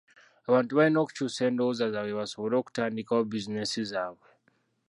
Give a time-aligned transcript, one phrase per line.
[0.47, 4.27] Abantu balina okukyusa endowooza zaabwe basobole okutandikawo bizinensi zaabwe.